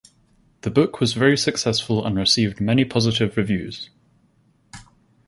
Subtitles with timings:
[0.61, 3.91] The book was very successful and received many positive reviews.